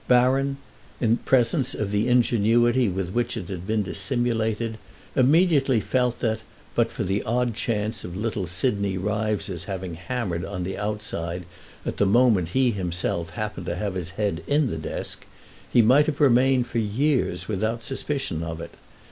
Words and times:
Baron, 0.07 0.57
in 0.99 1.17
presence 1.17 1.75
of 1.75 1.91
the 1.91 2.07
ingenuity 2.07 2.89
with 2.89 3.13
which 3.13 3.37
it 3.37 3.49
had 3.49 3.67
been 3.67 3.83
dissimulated, 3.83 4.79
immediately 5.15 5.79
felt 5.79 6.21
that, 6.21 6.41
but 6.73 6.91
for 6.91 7.03
the 7.03 7.21
odd 7.21 7.53
chance 7.53 8.03
of 8.03 8.15
little 8.17 8.47
Sidney 8.47 8.97
Ryves's 8.97 9.65
having 9.65 9.93
hammered 9.93 10.43
on 10.43 10.63
the 10.63 10.75
outside 10.75 11.45
at 11.85 11.97
the 11.97 12.07
moment 12.07 12.47
he 12.47 12.71
himself 12.71 13.29
happened 13.29 13.67
to 13.67 13.75
have 13.75 13.93
his 13.93 14.09
head 14.17 14.41
in 14.47 14.71
the 14.71 14.77
desk, 14.77 15.23
he 15.71 15.83
might 15.83 16.07
have 16.07 16.19
remained 16.19 16.65
for 16.65 16.79
years 16.79 17.47
without 17.47 17.85
suspicion 17.85 18.41
of 18.41 18.59
it. 18.59 18.71